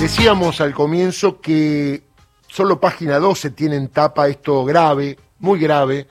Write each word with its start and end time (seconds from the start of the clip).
Decíamos 0.00 0.60
al 0.60 0.74
comienzo 0.74 1.40
que 1.40 2.02
solo 2.48 2.80
página 2.80 3.18
12 3.20 3.50
tiene 3.50 3.76
en 3.76 3.88
tapa 3.88 4.28
esto 4.28 4.64
grave, 4.64 5.16
muy 5.38 5.60
grave, 5.60 6.08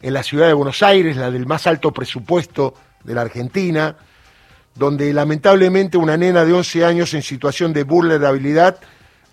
en 0.00 0.14
la 0.14 0.22
ciudad 0.22 0.46
de 0.46 0.52
Buenos 0.52 0.82
Aires, 0.82 1.16
la 1.16 1.30
del 1.30 1.44
más 1.44 1.66
alto 1.66 1.92
presupuesto 1.92 2.74
de 3.02 3.14
la 3.14 3.22
Argentina, 3.22 3.96
donde 4.76 5.12
lamentablemente 5.12 5.98
una 5.98 6.16
nena 6.16 6.44
de 6.44 6.52
11 6.52 6.84
años 6.84 7.14
en 7.14 7.22
situación 7.22 7.72
de 7.72 7.82
vulnerabilidad, 7.82 8.78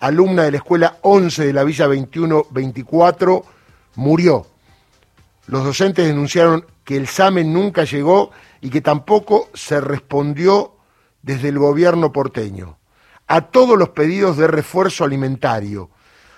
alumna 0.00 0.42
de 0.42 0.50
la 0.50 0.56
escuela 0.56 0.98
11 1.02 1.46
de 1.46 1.52
la 1.52 1.62
Villa 1.62 1.86
21-24, 1.86 3.44
murió. 3.94 4.46
Los 5.46 5.64
docentes 5.64 6.06
denunciaron 6.06 6.66
que 6.82 6.96
el 6.96 7.06
SAME 7.06 7.44
nunca 7.44 7.84
llegó 7.84 8.32
y 8.60 8.70
que 8.70 8.80
tampoco 8.80 9.50
se 9.54 9.80
respondió 9.80 10.74
desde 11.22 11.48
el 11.48 11.58
gobierno 11.58 12.12
porteño 12.12 12.76
a 13.34 13.40
todos 13.40 13.76
los 13.76 13.88
pedidos 13.88 14.36
de 14.36 14.46
refuerzo 14.46 15.02
alimentario. 15.02 15.90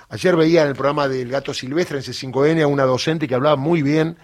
Ayer 0.09 0.35
veía 0.35 0.63
en 0.63 0.69
el 0.69 0.75
programa 0.75 1.09
del 1.09 1.29
Gato 1.29 1.53
Silvestre 1.53 1.99
en 1.99 2.05
C5N 2.05 2.63
a 2.63 2.67
una 2.67 2.85
docente 2.85 3.29
que 3.29 3.35
hablaba 3.35 3.57
muy 3.57 3.83
bien 3.83 4.17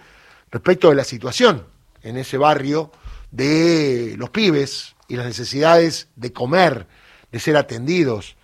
respecto 0.49 0.89
de 0.89 0.95
la 0.95 1.03
situación 1.03 1.67
en 2.01 2.17
ese 2.17 2.39
barrio 2.39 2.91
de 3.29 4.15
los 4.17 4.31
pibes 4.31 4.95
y 5.07 5.17
las 5.17 5.27
necesidades 5.27 6.07
de 6.15 6.33
comer, 6.33 6.87
de 7.31 7.39
ser 7.39 7.57
atendidos. 7.57 8.37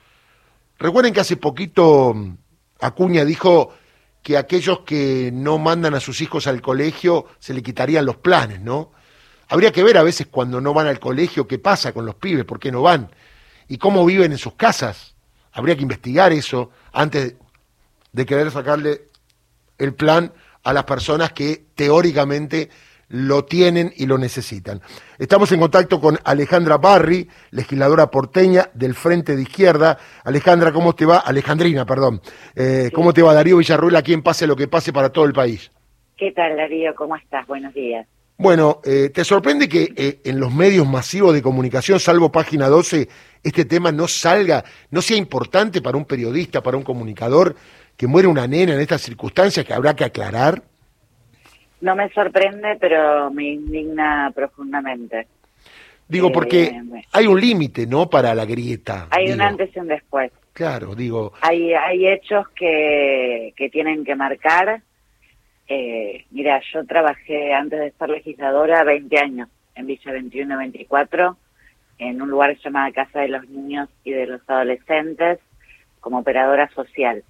Recuerden 0.78 1.12
que 1.12 1.22
hace 1.22 1.36
poquito 1.36 2.14
mm, 2.14 2.38
Acuña 2.82 3.26
dijo 3.26 3.74
que 4.22 4.38
aquellos 4.38 4.82
que 4.82 5.32
no 5.34 5.58
mandan 5.58 5.96
a 5.96 6.00
sus 6.00 6.22
hijos 6.22 6.46
al 6.46 6.62
colegio 6.62 7.26
se 7.40 7.56
le 7.56 7.64
quitarían 7.64 8.06
los 8.06 8.18
planes, 8.18 8.62
¿no? 8.62 8.92
Habría 9.48 9.72
que 9.72 9.82
ver 9.82 9.98
a 9.98 10.04
veces 10.04 10.28
cuando 10.30 10.62
no 10.62 10.72
van 10.76 10.86
al 10.86 11.00
colegio 11.00 11.48
qué 11.48 11.58
pasa 11.58 11.94
con 11.94 12.06
los 12.06 12.14
pibes, 12.14 12.46
por 12.46 12.60
qué 12.60 12.72
no 12.72 12.84
van 12.84 13.10
y 13.70 13.78
cómo 13.78 14.06
viven 14.06 14.34
en 14.34 14.38
sus 14.38 14.56
casas. 14.56 15.16
Habría 15.54 15.76
que 15.76 15.84
investigar 15.84 16.34
eso 16.34 16.72
antes 16.92 17.36
de 18.12 18.26
querer 18.26 18.52
sacarle 18.52 19.04
el 19.78 19.94
plan 19.94 20.34
a 20.64 20.74
las 20.74 20.84
personas 20.84 21.32
que 21.32 21.64
teóricamente 21.76 22.70
lo 23.08 23.46
tienen 23.46 23.92
y 23.96 24.06
lo 24.06 24.18
necesitan. 24.18 24.82
Estamos 25.18 25.52
en 25.52 25.60
contacto 25.60 26.00
con 26.00 26.20
Alejandra 26.24 26.78
Barri, 26.78 27.28
legisladora 27.52 28.12
porteña 28.12 28.70
del 28.74 28.94
Frente 28.94 29.36
de 29.36 29.42
Izquierda. 29.42 29.98
Alejandra, 30.24 30.72
¿cómo 30.72 30.94
te 30.94 31.06
va? 31.06 31.18
Alejandrina, 31.20 31.86
perdón. 31.86 32.22
Eh, 32.56 32.92
¿Cómo 32.94 33.14
te 33.14 33.22
va 33.22 33.34
Darío 33.34 33.58
Villarruel, 33.58 33.96
a 33.96 34.04
quien 34.04 34.22
pase 34.22 34.46
lo 34.46 34.56
que 34.56 34.68
pase 34.68 34.94
para 34.94 35.10
todo 35.10 35.26
el 35.26 35.34
país? 35.34 35.72
¿Qué 36.18 36.32
tal, 36.34 36.56
Darío? 36.58 36.94
¿Cómo 36.96 37.16
estás? 37.16 37.48
Buenos 37.48 37.74
días. 37.74 38.06
Bueno, 38.40 38.80
eh, 38.86 39.10
¿te 39.10 39.26
sorprende 39.26 39.68
que 39.68 39.94
eh, 39.98 40.22
en 40.24 40.40
los 40.40 40.54
medios 40.54 40.88
masivos 40.88 41.34
de 41.34 41.42
comunicación, 41.42 42.00
salvo 42.00 42.32
página 42.32 42.70
12, 42.70 43.10
este 43.44 43.66
tema 43.66 43.92
no 43.92 44.08
salga, 44.08 44.64
no 44.92 45.02
sea 45.02 45.18
importante 45.18 45.82
para 45.82 45.98
un 45.98 46.06
periodista, 46.06 46.64
para 46.64 46.78
un 46.78 46.84
comunicador, 46.84 47.54
que 47.98 48.08
muere 48.08 48.30
una 48.30 48.48
nena 48.48 48.76
en 48.76 48.80
estas 48.80 49.02
circunstancias 49.02 49.66
que 49.66 49.74
habrá 49.74 49.94
que 49.94 50.06
aclarar? 50.06 50.64
No 51.82 51.98
me 51.98 52.08
sorprende, 52.12 52.78
pero 52.80 53.30
me 53.30 53.44
indigna 53.50 54.32
profundamente. 54.34 55.28
Digo, 56.08 56.32
porque 56.32 56.64
eh, 56.64 56.82
hay 57.12 57.28
un 57.28 57.42
límite, 57.42 57.86
¿no? 57.88 58.10
Para 58.10 58.34
la 58.34 58.46
grieta. 58.46 59.08
Hay 59.12 59.34
un 59.34 59.42
antes 59.42 59.76
y 59.76 59.80
un 59.80 59.88
después. 59.90 60.32
Claro, 60.54 60.96
digo. 60.96 61.34
Hay, 61.42 61.74
hay 61.74 62.08
hechos 62.08 62.48
que, 62.56 63.54
que 63.58 63.70
tienen 63.70 64.06
que 64.06 64.16
marcar. 64.16 64.82
Eh, 65.72 66.26
mira, 66.32 66.62
yo 66.74 66.84
trabajé 66.86 67.54
antes 67.54 67.80
de 67.80 67.92
ser 67.92 68.10
legisladora 68.10 68.84
20 68.84 69.20
años 69.20 69.50
en 69.76 69.86
Villa 69.86 70.12
21-24, 70.12 71.38
en 72.00 72.22
un 72.22 72.30
lugar 72.30 72.58
llamado 72.58 72.92
Casa 72.92 73.20
de 73.20 73.28
los 73.30 73.48
Niños 73.48 73.88
y 74.04 74.12
de 74.12 74.26
los 74.26 74.42
Adolescentes, 74.50 75.40
como 76.00 76.20
operadora 76.20 76.68
social. 76.70 77.24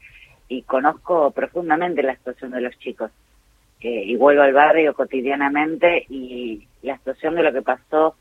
Y 0.47 0.63
conozco 0.63 1.31
profundamente 1.31 2.01
la 2.01 2.15
situación 2.15 2.51
de 2.51 2.61
los 2.61 2.79
chicos 2.79 3.11
y 3.81 4.15
vuelvo 4.17 4.41
al 4.41 4.53
barrio 4.53 4.93
cotidianamente 4.93 6.05
y 6.09 6.67
la 6.81 6.97
situación 6.97 7.35
de 7.35 7.43
lo 7.43 7.53
que 7.53 7.61
pasó 7.61 8.15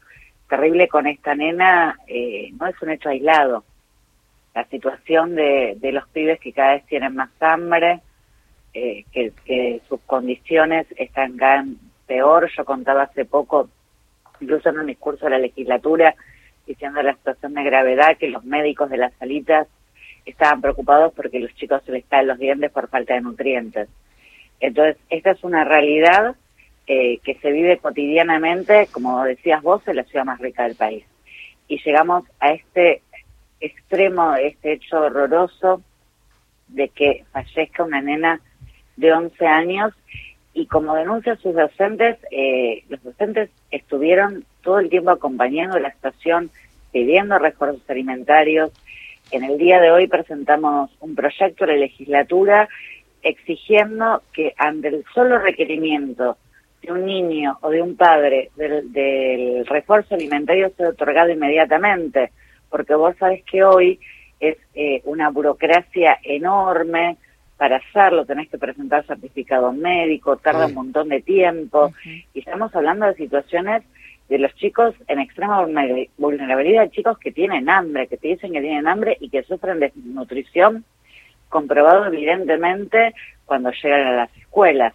terrible 0.48 0.88
con 0.88 1.06
esta 1.06 1.34
nena 1.34 1.98
eh, 2.06 2.50
no 2.58 2.66
es 2.66 2.80
un 2.80 2.90
hecho 2.90 3.08
aislado. 3.08 3.64
La 4.54 4.64
situación 4.66 5.34
de, 5.34 5.76
de 5.80 5.92
los 5.92 6.06
pibes 6.08 6.40
que 6.40 6.52
cada 6.52 6.74
vez 6.74 6.86
tienen 6.86 7.14
más 7.14 7.30
hambre, 7.40 8.00
eh, 8.74 9.04
que, 9.12 9.80
sus 9.88 10.00
condiciones 10.02 10.86
están 10.96 11.36
cada 11.36 11.64
peor. 12.06 12.50
Yo 12.56 12.64
contaba 12.64 13.04
hace 13.04 13.24
poco, 13.24 13.68
incluso 14.40 14.68
en 14.68 14.78
un 14.78 14.86
discurso 14.86 15.24
de 15.24 15.30
la 15.32 15.38
legislatura, 15.38 16.14
diciendo 16.66 17.02
la 17.02 17.14
situación 17.14 17.54
de 17.54 17.64
gravedad, 17.64 18.16
que 18.18 18.28
los 18.28 18.44
médicos 18.44 18.90
de 18.90 18.98
las 18.98 19.12
salitas 19.14 19.66
estaban 20.24 20.60
preocupados 20.60 21.12
porque 21.14 21.40
los 21.40 21.54
chicos 21.54 21.82
se 21.84 21.92
les 21.92 22.04
caen 22.04 22.28
los 22.28 22.38
dientes 22.38 22.70
por 22.70 22.88
falta 22.88 23.14
de 23.14 23.22
nutrientes. 23.22 23.88
Entonces, 24.60 24.96
esta 25.08 25.30
es 25.30 25.42
una 25.44 25.64
realidad 25.64 26.36
eh, 26.86 27.18
que 27.22 27.34
se 27.36 27.50
vive 27.50 27.78
cotidianamente, 27.78 28.88
como 28.92 29.24
decías 29.24 29.62
vos, 29.62 29.86
en 29.86 29.96
la 29.96 30.04
ciudad 30.04 30.24
más 30.24 30.40
rica 30.40 30.64
del 30.64 30.74
país. 30.74 31.04
Y 31.68 31.82
llegamos 31.82 32.24
a 32.40 32.52
este 32.52 33.02
extremo, 33.60 34.34
este 34.36 34.72
hecho 34.72 35.00
horroroso 35.00 35.82
de 36.68 36.88
que 36.88 37.24
fallezca 37.32 37.84
una 37.84 38.00
nena 38.00 38.40
de 38.98 39.12
11 39.12 39.46
años 39.46 39.94
y 40.52 40.66
como 40.66 40.94
denuncian 40.94 41.38
sus 41.38 41.54
docentes, 41.54 42.18
eh, 42.32 42.82
los 42.88 43.02
docentes 43.02 43.50
estuvieron 43.70 44.44
todo 44.62 44.80
el 44.80 44.90
tiempo 44.90 45.10
acompañando 45.10 45.78
la 45.78 45.92
situación, 45.92 46.50
pidiendo 46.92 47.38
refuerzos 47.38 47.88
alimentarios. 47.88 48.72
En 49.30 49.44
el 49.44 49.56
día 49.56 49.80
de 49.80 49.92
hoy 49.92 50.08
presentamos 50.08 50.90
un 51.00 51.14
proyecto 51.14 51.64
de 51.64 51.76
legislatura 51.76 52.68
exigiendo 53.22 54.22
que 54.32 54.54
ante 54.56 54.88
el 54.88 55.04
solo 55.14 55.38
requerimiento 55.38 56.36
de 56.82 56.92
un 56.92 57.06
niño 57.06 57.58
o 57.60 57.70
de 57.70 57.82
un 57.82 57.96
padre 57.96 58.50
del, 58.56 59.64
refuerzo 59.66 60.16
alimentario 60.16 60.70
sea 60.76 60.88
otorgado 60.88 61.30
inmediatamente, 61.30 62.32
porque 62.68 62.94
vos 62.94 63.14
sabés 63.18 63.44
que 63.44 63.62
hoy 63.62 64.00
es 64.40 64.56
eh, 64.74 65.02
una 65.04 65.30
burocracia 65.30 66.18
enorme 66.22 67.16
para 67.58 67.76
hacerlo, 67.76 68.24
tenés 68.24 68.48
que 68.48 68.56
presentar 68.56 69.04
certificado 69.04 69.72
médico, 69.72 70.36
tarda 70.36 70.66
un 70.66 70.74
montón 70.74 71.08
de 71.08 71.20
tiempo, 71.20 71.92
y 72.32 72.38
estamos 72.38 72.74
hablando 72.74 73.06
de 73.06 73.14
situaciones 73.14 73.82
de 74.28 74.38
los 74.38 74.54
chicos 74.54 74.94
en 75.08 75.18
extrema 75.18 75.66
vulnerabilidad, 76.16 76.90
chicos 76.90 77.18
que 77.18 77.32
tienen 77.32 77.68
hambre, 77.68 78.06
que 78.06 78.16
te 78.16 78.28
dicen 78.28 78.52
que 78.52 78.60
tienen 78.60 78.86
hambre 78.86 79.16
y 79.20 79.28
que 79.28 79.42
sufren 79.42 79.80
desnutrición 79.80 80.84
comprobado 81.48 82.06
evidentemente 82.06 83.14
cuando 83.44 83.70
llegan 83.72 84.06
a 84.06 84.12
las 84.12 84.36
escuelas. 84.36 84.94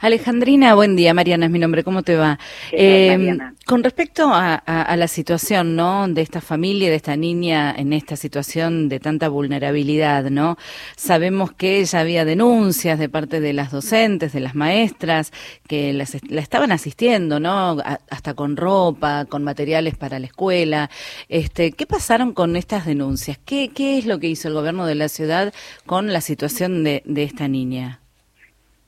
Alejandrina, 0.00 0.74
buen 0.74 0.94
día. 0.94 1.14
Mariana 1.14 1.46
es 1.46 1.52
mi 1.52 1.58
nombre. 1.58 1.82
¿Cómo 1.82 2.02
te 2.02 2.16
va? 2.16 2.38
Eh, 2.72 3.38
con 3.64 3.82
respecto 3.82 4.30
a, 4.32 4.62
la 4.96 5.08
situación, 5.08 5.74
¿no? 5.74 6.06
De 6.08 6.22
esta 6.22 6.40
familia, 6.40 6.90
de 6.90 6.96
esta 6.96 7.16
niña 7.16 7.74
en 7.76 7.92
esta 7.92 8.16
situación 8.16 8.88
de 8.88 9.00
tanta 9.00 9.28
vulnerabilidad, 9.28 10.30
¿no? 10.30 10.56
Sabemos 10.96 11.52
que 11.52 11.84
ya 11.84 12.00
había 12.00 12.24
denuncias 12.24 12.98
de 12.98 13.08
parte 13.08 13.40
de 13.40 13.52
las 13.52 13.70
docentes, 13.70 14.32
de 14.32 14.40
las 14.40 14.54
maestras, 14.54 15.32
que 15.66 15.92
la 15.92 16.40
estaban 16.40 16.72
asistiendo, 16.72 17.40
¿no? 17.40 17.78
hasta 18.10 18.34
con 18.34 18.56
ropa, 18.56 19.24
con 19.24 19.44
materiales 19.44 19.96
para 19.96 20.18
la 20.18 20.26
escuela. 20.26 20.90
Este, 21.28 21.72
¿qué 21.72 21.86
pasaron 21.86 22.32
con 22.32 22.56
estas 22.56 22.86
denuncias? 22.86 23.38
¿Qué, 23.44 23.70
qué 23.74 23.98
es 23.98 24.06
lo 24.06 24.18
que 24.18 24.28
hizo 24.28 24.48
el 24.48 24.54
gobierno 24.54 24.86
de 24.86 24.94
la 24.94 25.08
ciudad 25.08 25.52
con 25.86 26.12
la 26.12 26.20
situación 26.20 26.84
de 26.84 27.02
esta 27.16 27.48
niña? 27.48 28.00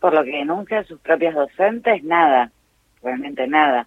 Por 0.00 0.14
lo 0.14 0.24
que 0.24 0.32
denuncian 0.32 0.84
sus 0.86 1.00
propios 1.00 1.34
docentes, 1.34 2.02
nada, 2.04 2.50
realmente 3.02 3.46
nada. 3.46 3.86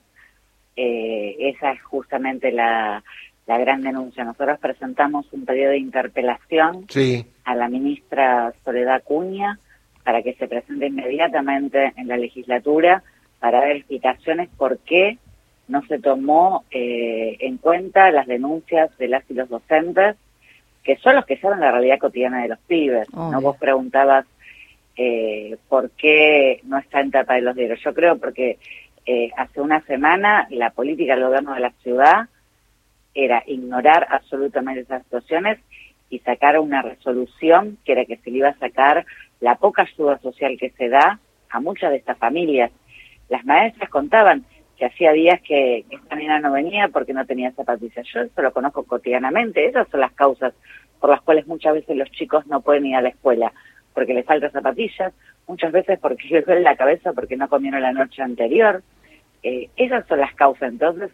Eh, 0.75 1.35
esa 1.39 1.71
es 1.71 1.81
justamente 1.83 2.51
la, 2.51 3.03
la 3.47 3.57
gran 3.57 3.81
denuncia. 3.81 4.23
Nosotros 4.23 4.59
presentamos 4.59 5.31
un 5.31 5.45
pedido 5.45 5.71
de 5.71 5.77
interpelación 5.77 6.85
a 7.43 7.55
la 7.55 7.67
ministra 7.67 8.53
Soledad 8.63 9.03
Cuña 9.03 9.59
para 10.03 10.21
que 10.21 10.33
se 10.33 10.47
presente 10.47 10.87
inmediatamente 10.87 11.93
en 11.95 12.07
la 12.07 12.17
legislatura 12.17 13.03
para 13.39 13.59
dar 13.59 13.71
explicaciones 13.71 14.49
por 14.57 14.77
qué 14.79 15.17
no 15.67 15.85
se 15.87 15.99
tomó 15.99 16.63
eh, 16.71 17.37
en 17.39 17.57
cuenta 17.57 18.11
las 18.11 18.27
denuncias 18.27 18.95
de 18.97 19.07
las 19.07 19.23
y 19.29 19.33
los 19.33 19.49
docentes, 19.49 20.15
que 20.83 20.97
son 20.97 21.15
los 21.15 21.25
que 21.25 21.37
saben 21.37 21.59
la 21.59 21.71
realidad 21.71 21.99
cotidiana 21.99 22.41
de 22.41 22.49
los 22.49 22.59
pibes. 22.59 23.11
No 23.13 23.41
vos 23.41 23.57
preguntabas 23.57 24.25
eh, 24.95 25.57
por 25.69 25.91
qué 25.91 26.61
no 26.63 26.77
está 26.77 26.99
en 26.99 27.11
tapa 27.11 27.35
de 27.35 27.41
los 27.41 27.55
diarios. 27.55 27.81
Yo 27.83 27.93
creo 27.93 28.17
porque 28.17 28.57
eh, 29.05 29.31
hace 29.37 29.61
una 29.61 29.81
semana 29.81 30.47
la 30.49 30.71
política 30.71 31.15
del 31.15 31.25
gobierno 31.25 31.53
de 31.53 31.59
la 31.61 31.71
ciudad 31.81 32.27
era 33.13 33.43
ignorar 33.47 34.07
absolutamente 34.09 34.81
esas 34.81 35.03
situaciones 35.03 35.59
y 36.09 36.19
sacar 36.19 36.59
una 36.59 36.81
resolución 36.81 37.77
que 37.85 37.93
era 37.93 38.05
que 38.05 38.17
se 38.17 38.31
le 38.31 38.39
iba 38.39 38.49
a 38.49 38.59
sacar 38.59 39.05
la 39.39 39.55
poca 39.55 39.83
ayuda 39.83 40.19
social 40.19 40.57
que 40.59 40.69
se 40.71 40.89
da 40.89 41.19
a 41.49 41.59
muchas 41.59 41.91
de 41.91 41.97
estas 41.97 42.17
familias. 42.17 42.71
Las 43.29 43.45
maestras 43.45 43.89
contaban 43.89 44.45
que 44.77 44.85
hacía 44.85 45.11
días 45.13 45.39
que, 45.41 45.85
esta 45.89 46.15
nena 46.15 46.39
no 46.39 46.51
venía 46.51 46.87
porque 46.89 47.13
no 47.13 47.25
tenía 47.25 47.51
zapatillas. 47.51 48.05
Yo 48.13 48.21
eso 48.21 48.41
lo 48.41 48.51
conozco 48.51 48.83
cotidianamente, 48.83 49.65
esas 49.65 49.87
son 49.89 49.99
las 49.99 50.11
causas 50.13 50.53
por 50.99 51.09
las 51.09 51.21
cuales 51.21 51.47
muchas 51.47 51.73
veces 51.73 51.95
los 51.95 52.11
chicos 52.11 52.45
no 52.47 52.61
pueden 52.61 52.85
ir 52.85 52.95
a 52.95 53.01
la 53.01 53.09
escuela, 53.09 53.53
porque 53.93 54.13
les 54.13 54.25
faltan 54.25 54.51
zapatillas, 54.51 55.13
muchas 55.47 55.71
veces 55.71 55.99
porque 55.99 56.27
les 56.29 56.45
duele 56.45 56.61
la 56.61 56.75
cabeza 56.75 57.13
porque 57.13 57.37
no 57.37 57.49
comieron 57.49 57.81
la 57.81 57.93
noche 57.93 58.21
anterior. 58.21 58.83
Eh, 59.43 59.69
esas 59.75 60.07
son 60.07 60.19
las 60.19 60.33
causas. 60.35 60.69
Entonces, 60.69 61.11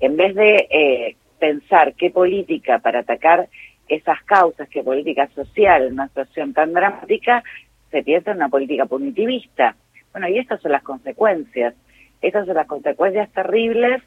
en 0.00 0.16
vez 0.16 0.34
de 0.34 0.66
eh, 0.70 1.16
pensar 1.38 1.94
qué 1.94 2.10
política 2.10 2.78
para 2.78 3.00
atacar 3.00 3.48
esas 3.88 4.22
causas, 4.24 4.68
qué 4.68 4.82
política 4.82 5.28
social 5.34 5.88
una 5.92 6.08
situación 6.08 6.52
tan 6.52 6.72
dramática, 6.72 7.42
se 7.90 8.02
piensa 8.02 8.30
en 8.30 8.38
una 8.38 8.48
política 8.48 8.86
punitivista. 8.86 9.74
Bueno, 10.12 10.28
y 10.28 10.38
estas 10.38 10.60
son 10.60 10.72
las 10.72 10.82
consecuencias. 10.82 11.74
Estas 12.20 12.46
son 12.46 12.54
las 12.54 12.66
consecuencias 12.66 13.30
terribles. 13.32 14.02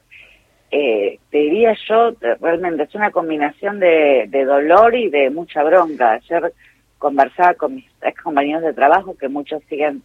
Eh, 0.71 1.19
te 1.29 1.37
diría 1.37 1.75
yo, 1.87 2.13
realmente 2.41 2.83
es 2.83 2.95
una 2.95 3.11
combinación 3.11 3.79
de, 3.79 4.27
dolor 4.45 4.95
y 4.95 5.09
de 5.09 5.29
mucha 5.29 5.63
bronca. 5.63 6.13
Ayer 6.13 6.53
conversaba 7.03 7.53
con 7.55 7.75
mis 7.75 7.85
ex 8.01 8.21
compañeros 8.21 8.63
de 8.63 8.73
trabajo, 8.73 9.15
que 9.17 9.27
muchos 9.27 9.61
siguen 9.69 10.01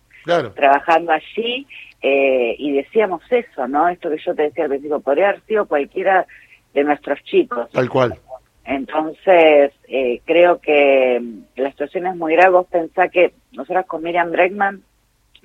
trabajando 0.55 1.13
allí, 1.13 1.67
eh, 2.03 2.57
y 2.59 2.73
decíamos 2.73 3.23
eso, 3.31 3.69
¿no? 3.69 3.89
Esto 3.89 4.11
que 4.11 4.19
yo 4.19 4.35
te 4.35 4.43
decía 4.43 4.65
al 4.65 4.71
principio, 4.71 5.01
podría 5.01 5.31
haber 5.31 5.43
sido 5.43 5.67
cualquiera 5.67 6.27
de 6.75 6.85
nuestros 6.85 7.23
chicos. 7.23 7.71
Tal 7.71 7.89
cual. 7.89 8.19
Entonces, 8.65 9.73
eh, 9.87 10.21
creo 10.27 10.61
que 10.61 11.23
la 11.57 11.71
situación 11.71 12.09
es 12.09 12.17
muy 12.17 12.35
grave. 12.35 12.51
Vos 12.51 12.67
pensá 12.67 13.09
que 13.09 13.33
nosotros 13.53 13.87
con 13.87 14.03
Miriam 14.03 14.31
Bregman 14.31 14.83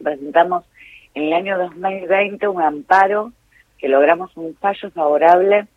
presentamos 0.01 0.65
en 1.13 1.23
el 1.25 1.33
año 1.33 1.57
2020 1.57 2.47
un 2.47 2.61
amparo 2.61 3.31
que 3.77 3.87
logramos 3.87 4.35
un 4.35 4.55
fallo 4.55 4.89
favorable 4.91 5.67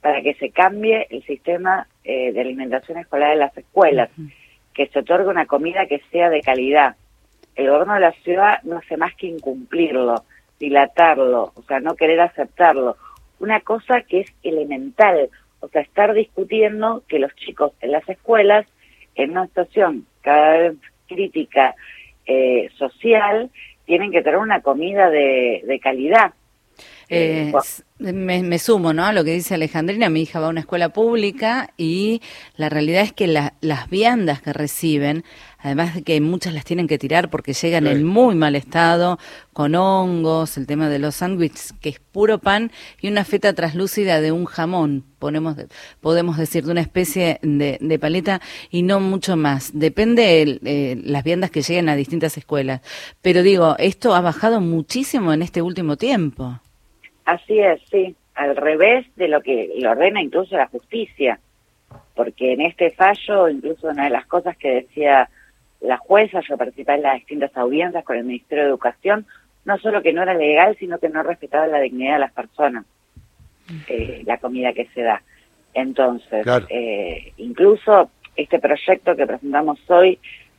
para 0.00 0.22
que 0.22 0.34
se 0.34 0.50
cambie 0.50 1.06
el 1.10 1.22
sistema 1.24 1.86
eh, 2.04 2.32
de 2.32 2.40
alimentación 2.40 2.98
escolar 2.98 3.30
de 3.30 3.36
las 3.36 3.56
escuelas, 3.56 4.08
que 4.76 4.86
se 4.88 4.98
otorgue 4.98 5.28
una 5.28 5.46
comida 5.46 5.86
que 5.86 6.02
sea 6.12 6.28
de 6.28 6.42
calidad. 6.42 6.96
El 7.54 7.70
gobierno 7.70 7.94
de 7.94 8.00
la 8.00 8.12
ciudad 8.12 8.62
no 8.62 8.76
hace 8.76 8.98
más 8.98 9.14
que 9.14 9.26
incumplirlo, 9.26 10.22
dilatarlo, 10.60 11.52
o 11.54 11.62
sea, 11.62 11.80
no 11.80 11.94
querer 11.96 12.20
aceptarlo. 12.20 12.96
Una 13.40 13.60
cosa 13.60 14.02
que 14.02 14.20
es 14.20 14.34
elemental, 14.42 15.30
o 15.60 15.68
sea, 15.68 15.80
estar 15.80 16.12
discutiendo 16.12 17.02
que 17.08 17.18
los 17.18 17.34
chicos 17.36 17.72
en 17.80 17.92
las 17.92 18.06
escuelas, 18.06 18.66
en 19.14 19.30
una 19.30 19.46
situación 19.46 20.06
cada 20.20 20.58
vez 20.58 20.74
crítica 21.08 21.74
eh, 22.26 22.68
social, 22.76 23.50
tienen 23.86 24.12
que 24.12 24.20
tener 24.20 24.38
una 24.38 24.60
comida 24.60 25.08
de, 25.08 25.62
de 25.66 25.80
calidad. 25.80 26.34
Eh, 27.08 27.52
me, 27.98 28.58
sumo 28.58 28.92
¿no? 28.92 29.04
a 29.06 29.12
lo 29.12 29.24
que 29.24 29.32
dice 29.32 29.54
Alejandrina. 29.54 30.10
Mi 30.10 30.22
hija 30.22 30.40
va 30.40 30.46
a 30.46 30.50
una 30.50 30.60
escuela 30.60 30.90
pública 30.90 31.72
y 31.76 32.20
la 32.56 32.68
realidad 32.68 33.02
es 33.02 33.12
que 33.12 33.26
las 33.26 33.90
viandas 33.90 34.42
que 34.42 34.52
reciben, 34.52 35.24
además 35.58 35.94
de 35.94 36.02
que 36.02 36.20
muchas 36.20 36.52
las 36.52 36.64
tienen 36.64 36.88
que 36.88 36.98
tirar 36.98 37.30
porque 37.30 37.54
llegan 37.54 37.86
en 37.86 38.04
muy 38.04 38.34
mal 38.34 38.54
estado, 38.54 39.18
con 39.52 39.74
hongos, 39.74 40.58
el 40.58 40.66
tema 40.66 40.90
de 40.90 40.98
los 40.98 41.16
sándwiches, 41.16 41.74
que 41.80 41.88
es 41.88 42.00
puro 42.00 42.38
pan, 42.38 42.70
y 43.00 43.08
una 43.08 43.24
feta 43.24 43.54
traslúcida 43.54 44.20
de 44.20 44.32
un 44.32 44.44
jamón, 44.44 45.04
ponemos, 45.18 45.56
podemos 46.00 46.36
decir, 46.36 46.64
de 46.64 46.72
una 46.72 46.82
especie 46.82 47.38
de, 47.42 47.98
paleta 47.98 48.42
y 48.70 48.82
no 48.82 49.00
mucho 49.00 49.36
más. 49.36 49.70
Depende 49.72 50.60
eh, 50.64 51.00
las 51.02 51.24
viandas 51.24 51.50
que 51.50 51.62
lleguen 51.62 51.88
a 51.88 51.96
distintas 51.96 52.36
escuelas. 52.36 52.82
Pero 53.22 53.42
digo, 53.42 53.76
esto 53.78 54.14
ha 54.14 54.20
bajado 54.20 54.60
muchísimo 54.60 55.32
en 55.32 55.40
este 55.40 55.62
último 55.62 55.96
tiempo. 55.96 56.60
Así 57.26 57.58
es, 57.58 57.80
sí, 57.90 58.14
al 58.36 58.56
revés 58.56 59.04
de 59.16 59.28
lo 59.28 59.42
que 59.42 59.72
le 59.76 59.88
ordena 59.88 60.22
incluso 60.22 60.56
la 60.56 60.68
justicia, 60.68 61.40
porque 62.14 62.52
en 62.52 62.60
este 62.60 62.92
fallo, 62.92 63.48
incluso 63.48 63.88
una 63.88 64.04
de 64.04 64.10
las 64.10 64.26
cosas 64.26 64.56
que 64.56 64.74
decía 64.74 65.28
la 65.80 65.98
jueza, 65.98 66.40
yo 66.48 66.56
participé 66.56 66.94
en 66.94 67.02
las 67.02 67.16
distintas 67.16 67.54
audiencias 67.56 68.04
con 68.04 68.16
el 68.16 68.24
Ministerio 68.24 68.64
de 68.64 68.70
Educación, 68.70 69.26
no 69.64 69.76
solo 69.78 70.02
que 70.02 70.12
no 70.12 70.22
era 70.22 70.34
legal, 70.34 70.76
sino 70.78 70.98
que 70.98 71.08
no 71.08 71.22
respetaba 71.24 71.66
la 71.66 71.80
dignidad 71.80 72.14
de 72.14 72.20
las 72.20 72.32
personas, 72.32 72.86
eh, 73.88 74.22
la 74.24 74.38
comida 74.38 74.72
que 74.72 74.86
se 74.94 75.02
da. 75.02 75.20
Entonces, 75.74 76.46
eh, 76.68 77.32
incluso 77.38 78.10
este 78.36 78.60
proyecto 78.60 79.16
que 79.16 79.26
presentamos 79.26 79.78
hoy, 79.90 80.18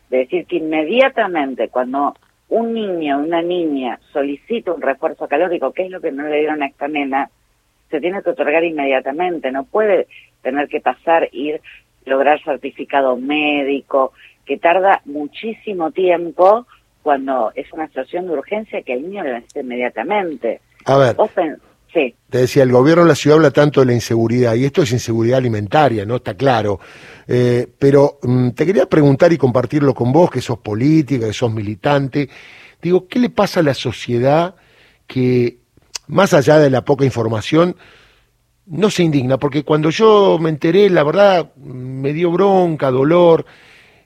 de 0.10 0.18
decir 0.20 0.46
que 0.46 0.58
inmediatamente 0.58 1.70
cuando 1.70 2.16
un 2.50 2.74
niño 2.74 3.18
o 3.18 3.24
una 3.24 3.42
niña 3.42 4.00
solicita 4.12 4.72
un 4.72 4.82
refuerzo 4.82 5.28
calórico, 5.28 5.74
que 5.74 5.86
es 5.86 5.92
lo 5.92 6.02
que 6.02 6.12
no 6.12 6.24
le 6.24 6.40
dieron 6.40 6.64
a 6.64 6.68
esta 6.68 6.88
nena, 6.88 7.30
se 7.90 8.00
tiene 8.00 8.22
que 8.22 8.30
otorgar 8.30 8.64
inmediatamente, 8.64 9.52
no 9.52 9.64
puede 9.64 10.08
tener 10.42 10.68
que 10.68 10.82
pasar, 10.82 11.30
ir, 11.32 11.62
lograr 12.06 12.42
certificado 12.44 13.18
médico, 13.18 14.14
que 14.46 14.58
tarda 14.58 15.02
muchísimo 15.06 15.92
tiempo 15.92 16.66
cuando 17.04 17.52
es 17.56 17.72
una 17.74 17.88
situación 17.88 18.28
de 18.28 18.34
urgencia 18.34 18.82
que 18.82 18.94
el 18.94 19.04
niño 19.04 19.24
le 19.24 19.34
necesita 19.34 19.60
inmediatamente. 19.62 20.62
A 20.86 20.98
ver, 20.98 21.16
te 22.30 22.38
decía, 22.38 22.64
el 22.64 22.72
gobierno 22.72 23.04
de 23.04 23.10
la 23.10 23.16
ciudad 23.16 23.38
habla 23.38 23.52
tanto 23.52 23.80
de 23.80 23.88
la 23.88 23.94
inseguridad, 23.94 24.56
y 24.56 24.66
esto 24.66 24.82
es 24.82 24.92
inseguridad 24.92 25.38
alimentaria, 25.38 26.06
¿no? 26.06 26.18
Está 26.18 26.36
claro. 26.36 26.80
Eh, 27.28 27.68
pero 27.78 28.20
mm, 28.22 28.50
te 28.52 28.66
quería 28.66 28.88
preguntar 28.88 29.32
y 29.34 29.38
compartirlo 29.38 29.94
con 29.94 30.12
vos, 30.12 30.30
que 30.30 30.42
sos 30.42 30.60
política, 30.60 31.28
que 31.28 31.34
sos 31.34 31.52
militante. 31.52 32.30
Digo, 32.82 33.08
¿qué 33.08 33.20
le 33.20 33.30
pasa 33.30 33.62
a 33.62 33.64
la 33.64 33.74
sociedad 33.74 34.56
que, 35.08 35.60
más 36.08 36.34
allá 36.34 36.60
de 36.60 36.70
la 36.70 36.84
poca 36.86 37.06
información, 37.06 37.76
no 38.66 38.90
se 38.90 39.04
indigna? 39.04 39.38
Porque 39.38 39.64
cuando 39.64 39.90
yo 39.90 40.38
me 40.40 40.50
enteré, 40.50 40.90
la 40.90 41.04
verdad, 41.04 41.54
me 41.56 42.14
dio 42.14 42.32
bronca, 42.32 42.92
dolor, 42.92 43.46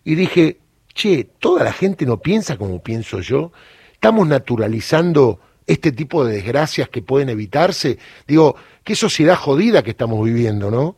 y 0.04 0.16
dije, 0.16 0.60
che, 0.94 1.28
toda 1.40 1.64
la 1.64 1.74
gente 1.74 2.06
no 2.06 2.22
piensa 2.22 2.58
como 2.58 2.82
pienso 2.82 3.20
yo. 3.22 3.52
Estamos 3.94 4.28
naturalizando 4.28 5.40
este 5.68 5.92
tipo 5.92 6.26
de 6.26 6.36
desgracias 6.36 6.90
que 6.90 7.02
pueden 7.02 7.30
evitarse. 7.30 7.98
Digo, 8.28 8.56
qué 8.84 8.96
sociedad 8.96 9.36
jodida 9.36 9.84
que 9.84 9.92
estamos 9.92 10.24
viviendo, 10.24 10.72
¿no? 10.72 10.96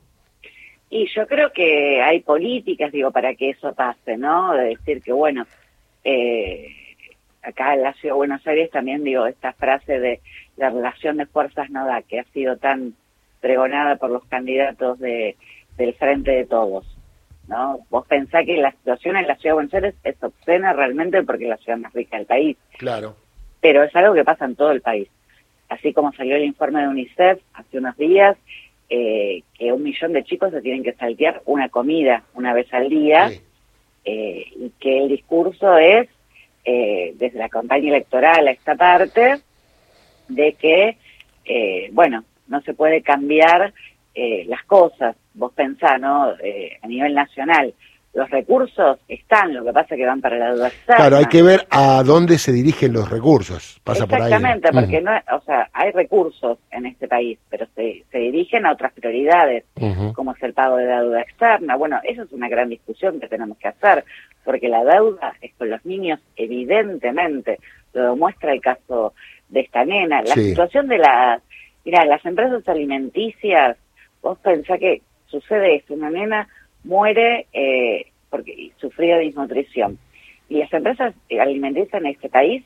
Y 0.90 1.08
yo 1.16 1.26
creo 1.28 1.52
que 1.52 2.02
hay 2.02 2.20
políticas, 2.22 2.92
digo, 2.92 3.12
para 3.12 3.34
que 3.34 3.50
eso 3.50 3.74
pase, 3.74 4.16
¿no? 4.16 4.54
De 4.54 4.76
decir 4.76 5.02
que, 5.02 5.12
bueno, 5.12 5.46
eh, 6.04 6.68
acá 7.42 7.74
en 7.74 7.82
la 7.82 7.94
Ciudad 7.94 8.14
de 8.14 8.18
Buenos 8.18 8.46
Aires 8.46 8.70
también, 8.70 9.04
digo, 9.04 9.26
esta 9.26 9.54
frase 9.54 10.00
de 10.00 10.22
la 10.56 10.70
relación 10.70 11.18
de 11.18 11.26
fuerzas 11.26 11.70
no 11.70 11.86
da, 11.86 12.02
que 12.04 12.20
ha 12.20 12.24
sido 12.26 12.58
tan 12.58 12.94
pregonada 13.42 13.96
por 13.96 14.12
los 14.12 14.24
candidatos 14.26 15.00
de, 15.00 15.36
del 15.78 15.94
Frente 15.96 16.32
de 16.32 16.46
Todos, 16.46 16.86
¿no? 17.48 17.80
Vos 17.90 18.06
pensás 18.08 18.46
que 18.46 18.58
la 18.58 18.72
situación 18.72 19.18
en 19.18 19.28
la 19.28 19.36
Ciudad 19.36 19.52
de 19.52 19.56
Buenos 19.56 19.74
Aires 19.74 19.96
es 20.04 20.24
obscena 20.24 20.74
realmente 20.74 21.24
porque 21.24 21.46
es 21.46 21.50
la 21.50 21.58
ciudad 21.58 21.80
más 21.80 21.94
rica 21.94 22.18
del 22.18 22.26
país. 22.26 22.58
Claro. 22.78 23.16
Pero 23.64 23.82
es 23.82 23.96
algo 23.96 24.14
que 24.14 24.26
pasa 24.26 24.44
en 24.44 24.58
todo 24.58 24.72
el 24.72 24.82
país. 24.82 25.08
Así 25.70 25.94
como 25.94 26.12
salió 26.12 26.36
el 26.36 26.44
informe 26.44 26.82
de 26.82 26.90
UNICEF 26.90 27.40
hace 27.54 27.78
unos 27.78 27.96
días, 27.98 28.38
eh, 28.90 29.42
que 29.58 29.72
un 29.72 29.84
millón 29.84 30.12
de 30.12 30.26
chicos 30.26 30.52
se 30.52 30.62
tienen 30.62 30.84
que 30.84 30.92
saltear 30.92 31.42
una 31.46 31.70
comida 31.70 32.24
una 32.34 32.54
vez 32.54 32.72
al 32.74 32.90
día 32.90 33.32
eh, 34.04 34.46
y 34.54 34.70
que 34.82 35.04
el 35.04 35.08
discurso 35.08 35.78
es, 35.78 36.10
eh, 36.66 37.14
desde 37.16 37.40
la 37.40 37.48
campaña 37.48 37.88
electoral 37.88 38.50
a 38.50 38.52
esta 38.52 38.76
parte, 38.76 39.40
de 40.28 40.54
que, 40.54 40.98
bueno, 41.94 42.26
no 42.48 42.62
se 42.64 42.74
puede 42.74 43.02
cambiar 43.02 43.74
las 44.14 44.64
cosas. 44.66 45.16
Vos 45.34 45.54
pensás, 45.54 46.02
¿no? 46.02 46.34
a 46.82 46.88
nivel 46.88 47.14
nacional, 47.14 47.74
los 48.14 48.30
recursos 48.30 49.00
están, 49.08 49.56
lo 49.56 49.66
que 49.66 49.74
pasa 49.74 49.96
es 49.96 50.00
que 50.00 50.06
van 50.06 50.22
para 50.22 50.38
la 50.38 50.54
deuda 50.54 50.72
Claro, 50.86 51.18
hay 51.18 51.26
que 51.26 51.42
ver 51.42 51.66
a 51.72 52.04
dónde 52.04 52.38
se 52.38 52.52
dirigen 52.52 52.94
los 52.94 53.10
recursos. 53.10 53.82
Pasa 53.84 54.04
Exactamente, 54.04 54.72
porque 54.72 55.02
no, 55.02 55.12
o 55.36 55.42
sea, 55.42 55.68
hay 55.74 55.92
recursos 55.92 56.60
en 56.72 56.86
este 56.86 57.08
país, 57.08 57.40
pero 57.50 57.66
se, 57.76 58.04
se 58.12 58.18
dirigen 58.20 58.68
a 58.68 58.74
otras 58.74 58.94
prioridades, 58.94 59.66
como 60.14 60.34
es 60.34 60.44
el 60.44 60.54
pago 60.54 60.78
de 60.78 60.86
la 60.86 61.02
deuda 61.02 61.22
externa. 61.22 61.76
Bueno, 61.76 62.00
eso 62.04 62.22
es 62.22 62.32
una 62.32 62.50
gran 62.50 62.70
discusión 62.70 63.20
que 63.20 63.28
tenemos 63.28 63.58
que 63.58 63.70
hacer, 63.70 64.06
porque 64.46 64.70
la 64.70 64.84
deuda 64.84 65.34
es 65.42 65.52
con 65.56 65.72
los 65.72 65.84
niños, 65.84 66.20
evidentemente, 66.36 67.58
lo 67.94 68.12
demuestra 68.12 68.54
el 68.54 68.62
caso 68.62 69.14
de 69.50 69.62
esta 69.62 69.86
nena. 69.86 70.22
La 70.22 70.36
situación 70.36 70.88
de 70.88 71.00
las, 71.00 71.42
mira, 71.84 72.06
las 72.06 72.24
empresas 72.26 72.68
alimenticias, 72.68 73.76
vos 74.22 74.38
pensás 74.38 74.80
que 74.80 75.02
sucede 75.26 75.78
esto, 75.78 75.96
una 75.96 76.12
nena 76.12 76.48
muere 76.84 77.48
eh, 77.54 78.08
porque 78.30 78.72
sufría 78.78 79.18
desnutrición. 79.18 79.98
Y 80.50 80.60
las 80.60 80.74
empresas 80.74 81.14
alimenticias 81.40 82.02
en 82.02 82.08
este 82.08 82.30
país 82.30 82.64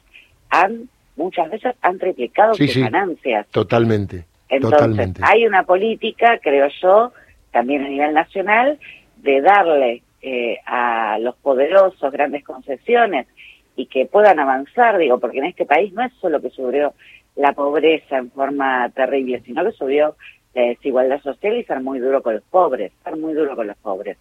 han 0.50 0.90
muchas 1.18 1.50
veces 1.50 1.76
han 1.82 1.98
triplicado 1.98 2.54
sus 2.54 2.78
ganancias. 2.78 3.48
Totalmente. 3.48 4.26
Entonces, 4.50 5.14
hay 5.22 5.46
una 5.46 5.64
política, 5.64 6.40
creo 6.42 6.68
yo, 6.82 7.12
también 7.52 7.84
a 7.84 7.90
nivel 7.90 8.14
nacional, 8.14 8.80
de 9.18 9.42
darle 9.42 10.04
eh, 10.22 10.58
a 10.66 11.18
los 11.20 11.36
poderosos 11.36 12.12
grandes 12.12 12.44
concesiones 12.44 13.28
y 13.76 13.88
que 13.88 14.06
puedan 14.06 14.40
avanzar, 14.40 14.98
digo, 14.98 15.20
porque 15.20 15.40
en 15.40 15.46
este 15.46 15.66
país 15.66 15.92
no 15.94 16.04
es 16.04 16.14
solo 16.22 16.42
que 16.42 16.50
sufrió 16.50 16.94
la 17.36 17.54
pobreza 17.54 18.18
en 18.18 18.32
forma 18.32 18.90
terrible, 18.90 19.42
sino 19.46 19.64
que 19.64 19.72
subió 19.72 20.16
la 20.58 20.70
desigualdad 20.70 21.22
social 21.22 21.58
y 21.58 21.64
ser 21.64 21.82
muy 21.82 22.00
duro 22.00 22.22
con 22.22 22.36
los 22.36 22.44
pobres, 22.44 22.92
ser 23.04 23.16
muy 23.16 23.34
duro 23.34 23.56
con 23.56 23.68
los 23.68 23.78
pobres. 23.78 24.18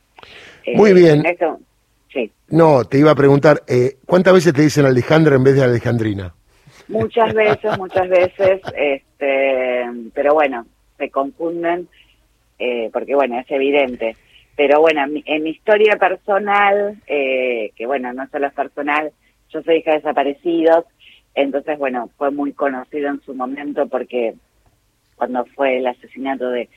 Muy 0.75 0.93
bien. 0.93 1.23
sí. 2.12 2.31
No, 2.49 2.85
te 2.85 2.99
iba 2.99 3.11
a 3.11 3.14
preguntar, 3.14 3.62
eh, 3.66 3.97
¿cuántas 4.05 4.35
veces 4.35 4.52
te 4.52 4.62
dicen 4.62 4.85
Alejandra 4.85 5.37
en 5.37 5.45
vez 5.45 5.55
de 5.55 5.64
Alejandrina? 5.64 6.35
Muchas 6.88 7.33
veces, 7.33 7.78
muchas 7.78 8.09
veces, 8.09 8.61
este, 8.76 9.85
pero 10.14 10.35
bueno, 10.35 10.66
se 10.99 11.11
confunden 11.11 11.88
eh, 12.59 12.90
porque 12.93 13.14
bueno, 13.14 13.38
es 13.38 13.50
evidente. 13.50 14.16
Pero 14.57 14.81
bueno, 14.81 15.05
en 15.05 15.43
mi, 15.43 15.50
historia 15.50 15.97
personal, 15.97 16.97
eh, 17.07 17.73
que 17.76 17.87
bueno, 17.87 18.12
no 18.12 18.26
solo 18.28 18.47
es 18.47 18.55
personal, 18.55 19.12
yo 19.50 19.62
soy 19.62 19.76
hija 19.76 19.90
de 19.93 19.99
desaparecidos, 19.99 20.87
entonces 21.35 21.78
bueno, 21.78 22.09
fue 22.16 22.31
muy 22.31 22.52
conocido 22.52 23.11
en 23.11 23.21
su 23.21 23.35
momento 23.35 23.87
porque 23.87 24.35
cuando 25.16 25.44
fue 25.46 25.78
el 25.78 25.87
asesinato 25.87 26.50
de, 26.50 26.68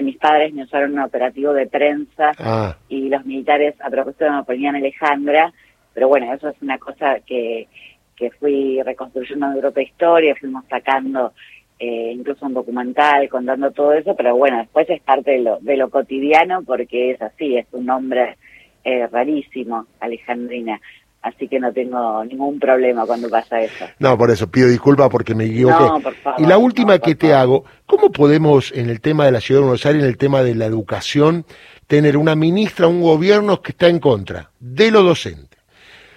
mis 0.00 0.16
padres 0.16 0.52
me 0.52 0.62
usaron 0.62 0.92
un 0.92 1.00
operativo 1.00 1.52
de 1.52 1.66
prensa 1.66 2.32
ah. 2.38 2.76
y 2.88 3.08
los 3.08 3.24
militares 3.26 3.74
a 3.80 3.90
propósito 3.90 4.30
me 4.30 4.44
ponían 4.44 4.76
Alejandra, 4.76 5.52
pero 5.92 6.08
bueno, 6.08 6.32
eso 6.32 6.48
es 6.48 6.56
una 6.62 6.78
cosa 6.78 7.20
que, 7.20 7.68
que 8.16 8.30
fui 8.30 8.80
reconstruyendo 8.82 9.46
en 9.46 9.54
Europa 9.54 9.82
Historia, 9.82 10.36
fuimos 10.36 10.64
sacando 10.68 11.32
eh, 11.78 12.12
incluso 12.14 12.44
un 12.44 12.52
documental 12.52 13.28
contando 13.30 13.70
todo 13.70 13.94
eso, 13.94 14.14
pero 14.14 14.36
bueno, 14.36 14.58
después 14.58 14.88
es 14.90 15.00
parte 15.00 15.30
de 15.32 15.38
lo, 15.40 15.58
de 15.60 15.78
lo 15.78 15.88
cotidiano 15.88 16.62
porque 16.62 17.12
es 17.12 17.22
así, 17.22 17.56
es 17.56 17.66
un 17.72 17.86
nombre 17.86 18.36
eh, 18.84 19.06
rarísimo, 19.06 19.86
Alejandrina. 19.98 20.78
Así 21.22 21.48
que 21.48 21.60
no 21.60 21.70
tengo 21.72 22.24
ningún 22.24 22.58
problema 22.58 23.04
cuando 23.04 23.28
pasa 23.28 23.60
eso. 23.60 23.84
No, 23.98 24.16
por 24.16 24.30
eso 24.30 24.50
pido 24.50 24.68
disculpas 24.68 25.10
porque 25.10 25.34
me 25.34 25.44
equivoqué. 25.44 25.84
No, 25.84 26.00
por 26.00 26.14
favor, 26.14 26.40
y 26.40 26.46
la 26.46 26.56
última 26.56 26.98
que 26.98 27.14
te 27.14 27.34
hago, 27.34 27.64
¿cómo 27.84 28.10
podemos 28.10 28.72
en 28.72 28.88
el 28.88 29.02
tema 29.02 29.26
de 29.26 29.32
la 29.32 29.40
ciudad 29.40 29.60
de 29.60 29.64
Buenos 29.66 29.84
Aires, 29.84 30.02
en 30.02 30.08
el 30.08 30.16
tema 30.16 30.42
de 30.42 30.54
la 30.54 30.64
educación, 30.64 31.44
tener 31.86 32.16
una 32.16 32.34
ministra, 32.36 32.86
un 32.86 33.02
gobierno 33.02 33.60
que 33.60 33.72
está 33.72 33.88
en 33.88 33.98
contra 33.98 34.50
de 34.60 34.90
los 34.90 35.04
docentes, 35.04 35.58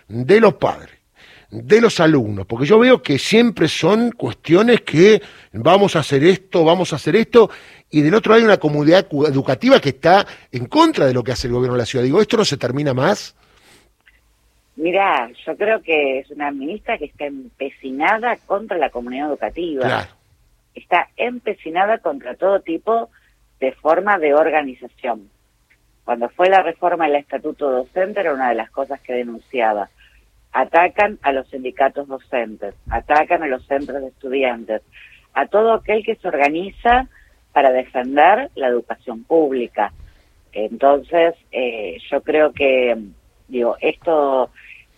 de 0.08 0.40
los 0.40 0.54
padres, 0.54 0.96
de 1.50 1.82
los 1.82 2.00
alumnos, 2.00 2.46
porque 2.46 2.66
yo 2.66 2.80
veo 2.80 3.02
que 3.02 3.20
siempre 3.20 3.68
son 3.68 4.12
cuestiones 4.12 4.82
que 4.82 5.22
vamos 5.52 5.96
a 5.96 6.00
hacer 6.00 6.24
esto, 6.24 6.64
vamos 6.64 6.94
a 6.94 6.96
hacer 6.96 7.16
esto, 7.16 7.50
y 7.90 8.02
del 8.02 8.16
otro 8.16 8.34
hay 8.34 8.44
una 8.44 8.58
comunidad 8.58 9.08
educativa 9.28 9.80
que 9.80 9.90
está 9.90 10.26
en 10.52 10.66
contra 10.68 11.06
de 11.06 11.14
lo 11.14 11.24
que 11.24 11.34
hace 11.34 11.48
el 11.48 11.54
gobierno 11.54 11.74
de 11.74 11.82
la 11.82 11.86
ciudad. 11.86 12.06
Digo, 12.06 12.22
¿esto 12.22 12.38
no 12.38 12.46
se 12.46 12.58
termina 12.58 12.94
más? 12.94 13.36
Mira, 14.76 15.30
yo 15.46 15.56
creo 15.56 15.82
que 15.82 16.20
es 16.20 16.32
una 16.32 16.52
ministra 16.52 16.98
que 16.98 17.06
está 17.06 17.26
empecinada 17.26 18.38
contra 18.38 18.78
la 18.78 18.90
comunidad 18.90 19.30
educativa. 19.30 20.08
Está 20.74 21.10
empecinada 21.16 22.00
contra 22.00 22.36
todo 22.36 22.62
tipo 22.62 23.10
de 23.60 23.72
forma 23.74 24.18
de 24.18 24.34
organización. 24.34 25.30
Cuando 26.04 26.30
fue 26.30 26.50
la 26.50 26.64
reforma 26.64 27.06
del 27.06 27.18
estatuto 27.18 27.70
docente 27.70 28.20
era 28.20 28.34
una 28.34 28.50
de 28.50 28.56
las 28.56 28.72
cosas 28.72 29.00
que 29.02 29.14
denunciaba 29.14 29.90
atacan 30.54 31.18
a 31.24 31.32
los 31.32 31.50
sindicatos 31.50 32.08
docentes, 32.08 32.76
atacan 32.90 33.44
a 33.44 33.48
los 33.48 33.66
centros 33.66 34.02
de 34.02 34.08
estudiantes, 34.08 34.82
a 35.34 35.48
todo 35.48 35.74
aquel 35.74 36.06
que 36.06 36.16
se 36.16 36.28
organiza 36.28 37.08
para 37.52 37.72
defender 37.72 38.52
la 38.56 38.68
educación 38.68 39.24
pública. 39.24 39.92
Entonces, 40.52 41.34
eh, 41.52 41.98
yo 42.10 42.22
creo 42.22 42.54
que, 42.54 42.96
digo, 43.48 43.78
esto 43.82 44.50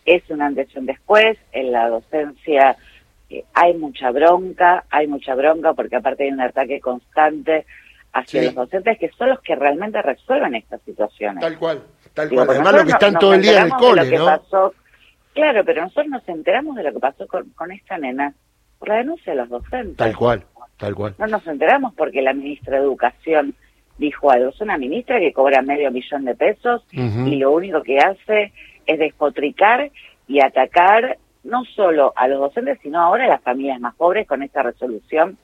es 0.06 0.30
una 0.30 0.48
antes 0.48 0.68
y 0.74 0.80
un 0.80 0.86
después. 0.86 1.38
En 1.52 1.72
la 1.72 1.90
docencia 1.90 2.75
eh, 3.30 3.44
hay 3.54 3.74
mucha 3.75 4.12
bronca, 4.12 4.86
hay 4.90 5.08
mucha 5.08 5.36
bronca 5.36 5.74
porque 5.74 5.96
aparte 5.96 6.24
hay 6.24 6.32
un 6.32 6.42
ataque 6.42 6.80
constante 6.80 7.66
hacia 8.14 8.44
los 8.44 8.56
docentes 8.56 8.98
que 8.98 9.10
son 9.10 9.30
los 9.30 9.42
que 9.42 9.56
realmente 9.56 10.02
resuelven 10.02 10.56
estas 10.56 10.82
situaciones. 10.84 11.42
Tal 11.42 11.58
cual, 11.58 11.84
tal 12.14 12.30
cual. 12.30 12.50
Además, 12.50 12.74
lo 12.74 12.86
que 12.86 12.92
están 12.92 13.20
todo 13.20 13.34
el 13.34 13.42
día 13.42 13.60
en 13.60 13.66
el 13.66 13.74
cole, 13.74 14.18
¿no? 14.18 14.72
Claro, 15.34 15.66
pero 15.66 15.82
nosotros 15.82 16.08
nos 16.08 16.30
enteramos 16.30 16.78
de 16.78 16.84
lo 16.84 16.94
que 16.94 17.00
pasó 17.00 17.28
con, 17.28 17.72
esta 17.72 17.98
nena 17.98 18.34
por 18.80 18.88
la 18.88 18.96
denuncia 18.96 19.34
de 19.34 19.40
los 19.40 19.50
docentes. 19.50 19.98
Tal 19.98 20.16
cual, 20.16 20.46
tal 20.78 20.96
cual. 20.96 21.14
No 21.18 21.28
nos 21.28 21.46
enteramos 21.46 21.94
porque 21.94 22.22
la 22.22 22.34
ministra 22.34 22.78
de 22.78 22.84
Educación 22.84 23.54
dijo 23.98 24.32
algo. 24.32 24.50
Es 24.50 24.62
una 24.62 24.78
ministra 24.78 25.20
que 25.20 25.34
cobra 25.34 25.62
medio 25.62 25.92
millón 25.92 26.25
de 26.25 26.36
pesos 26.36 26.86
y 26.92 27.36
lo 27.38 27.52
único 27.52 27.82
que 27.84 28.00
hace 28.00 28.52
es 28.86 29.00
despotricar 29.00 29.92
y 30.28 30.40
atacar 30.40 31.18
no 31.44 31.64
solo 31.64 32.14
a 32.16 32.28
los 32.28 32.40
docentes, 32.40 32.80
sino 32.82 33.00
ahora 33.00 33.25
a 33.25 33.30
las 33.30 33.42
familias 33.42 33.80
más 33.80 33.96
pobres 33.96 34.28
con 34.28 34.42
esta 34.44 34.64
resolución 34.64 35.38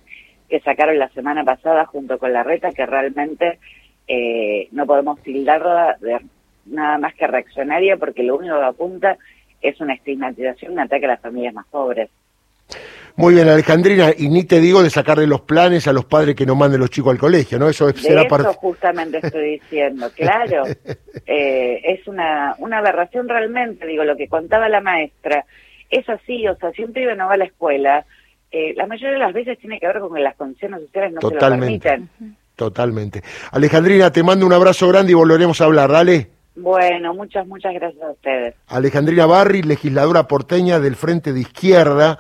que 0.50 0.60
sacaron 0.60 1.00
la 1.00 1.10
semana 1.10 1.44
pasada 1.44 1.86
junto 1.86 2.18
con 2.18 2.34
la 2.34 2.44
reta, 2.44 2.72
que 2.72 2.86
realmente 2.86 3.60
eh, 4.08 4.68
no 4.72 4.86
podemos 4.86 5.22
tildarla 5.22 5.96
de 6.02 6.20
nada 6.66 6.98
más 6.98 7.14
que 7.16 7.28
reaccionaria 7.28 7.98
porque 7.98 8.24
lo 8.24 8.36
único 8.36 8.58
que 8.58 8.66
apunta 8.66 9.18
es 9.62 9.80
una 9.80 9.94
estigmatización, 9.94 10.74
un 10.74 10.80
ataque 10.80 11.06
a 11.06 11.10
las 11.10 11.22
familias 11.22 11.54
más 11.54 11.68
pobres. 11.68 12.10
Muy 13.16 13.34
bien, 13.34 13.48
Alejandrina, 13.48 14.12
y 14.18 14.30
ni 14.30 14.44
te 14.44 14.60
digo 14.60 14.82
de 14.84 14.90
sacarle 14.90 15.28
los 15.28 15.42
planes 15.42 15.88
a 15.88 15.94
los 15.94 16.06
padres 16.06 16.36
que 16.36 16.46
no 16.46 16.56
manden 16.56 16.80
los 16.80 16.90
chicos 16.90 17.12
al 17.12 17.18
colegio, 17.18 17.60
¿no? 17.60 17.70
Eso 17.70 17.92
será 17.94 18.22
de 18.22 18.28
eso 18.28 18.54
justamente 18.54 19.20
estoy 19.22 19.60
diciendo, 19.60 20.10
claro. 20.16 20.64
Eh, 21.26 21.82
es 21.84 22.08
una, 22.08 22.56
una 22.60 22.80
aberración 22.80 23.28
realmente, 23.28 23.86
digo, 23.86 24.04
lo 24.04 24.16
que 24.16 24.28
contaba 24.28 24.70
la 24.70 24.82
maestra. 24.82 25.46
Es 25.90 26.08
así, 26.10 26.48
o 26.48 26.56
sea, 26.56 26.72
si 26.72 26.84
un 26.84 26.94
pibe 26.94 27.16
no 27.16 27.28
va 27.28 27.34
a 27.34 27.38
la 27.38 27.46
escuela, 27.46 28.06
eh, 28.52 28.74
la 28.76 28.86
mayoría 28.88 29.14
de 29.14 29.20
las 29.20 29.34
veces 29.34 29.58
tiene 29.60 29.80
que 29.80 29.88
ver 29.88 30.00
con 30.00 30.14
que 30.14 30.22
las 30.22 30.36
condiciones 30.36 30.82
sociales 30.82 31.14
no 31.14 31.22
se 31.22 31.36
lo 31.36 31.40
permiten. 31.40 32.10
Totalmente. 32.56 33.24
Alejandrina, 33.52 34.12
te 34.12 34.24
mando 34.24 34.46
un 34.46 34.54
abrazo 34.54 34.88
grande 34.88 35.12
y 35.12 35.16
volveremos 35.16 35.60
a 35.62 35.66
hablar, 35.66 35.92
dale. 35.92 36.28
Bueno, 36.56 37.14
muchas, 37.14 37.48
muchas 37.48 37.74
gracias 37.74 38.04
a 38.04 38.12
ustedes. 38.12 38.56
Alejandrina 38.68 39.26
Barri, 39.26 39.64
legisladora 39.64 40.28
porteña 40.28 40.80
del 40.80 40.96
Frente 40.96 41.34
de 41.34 41.40
Izquierda. 41.40 42.20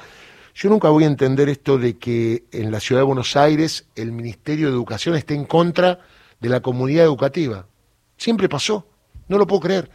Yo 0.53 0.69
nunca 0.69 0.89
voy 0.89 1.03
a 1.03 1.07
entender 1.07 1.47
esto 1.49 1.77
de 1.77 1.97
que 1.97 2.45
en 2.51 2.71
la 2.71 2.79
ciudad 2.79 3.01
de 3.01 3.05
Buenos 3.05 3.35
Aires 3.35 3.85
el 3.95 4.11
Ministerio 4.11 4.67
de 4.67 4.73
Educación 4.73 5.15
esté 5.15 5.33
en 5.33 5.45
contra 5.45 5.99
de 6.39 6.49
la 6.49 6.61
comunidad 6.61 7.05
educativa. 7.05 7.67
Siempre 8.17 8.49
pasó, 8.49 8.87
no 9.27 9.37
lo 9.37 9.47
puedo 9.47 9.61
creer. 9.61 9.91